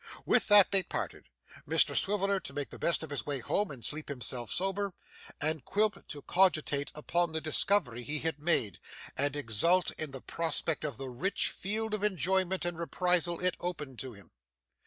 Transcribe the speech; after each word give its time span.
With 0.25 0.47
that 0.47 0.71
they 0.71 0.81
parted; 0.81 1.29
Mr 1.69 1.95
Swiveller 1.95 2.39
to 2.39 2.53
make 2.53 2.71
the 2.71 2.79
best 2.79 3.03
of 3.03 3.11
his 3.11 3.23
way 3.27 3.37
home 3.37 3.69
and 3.69 3.85
sleep 3.85 4.09
himself 4.09 4.51
sober; 4.51 4.95
and 5.39 5.63
Quilp 5.63 6.07
to 6.07 6.23
cogitate 6.23 6.91
upon 6.95 7.33
the 7.33 7.39
discovery 7.39 8.01
he 8.01 8.17
had 8.17 8.39
made, 8.39 8.79
and 9.15 9.35
exult 9.35 9.91
in 9.99 10.09
the 10.09 10.19
prospect 10.19 10.83
of 10.83 10.97
the 10.97 11.11
rich 11.11 11.49
field 11.51 11.93
of 11.93 12.03
enjoyment 12.03 12.65
and 12.65 12.79
reprisal 12.79 13.39
it 13.41 13.55
opened 13.59 13.99
to 13.99 14.13
him. 14.13 14.31